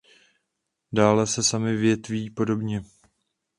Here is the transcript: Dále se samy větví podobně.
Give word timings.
Dále 0.93 1.27
se 1.27 1.43
samy 1.43 1.75
větví 1.75 2.29
podobně. 2.29 2.83